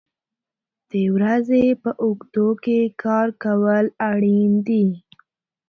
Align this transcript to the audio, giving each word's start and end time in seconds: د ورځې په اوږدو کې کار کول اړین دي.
د 0.91 0.93
ورځې 1.15 1.63
په 1.83 1.89
اوږدو 2.03 2.47
کې 2.63 2.79
کار 3.03 3.27
کول 3.43 3.85
اړین 4.11 4.51
دي. 4.67 4.85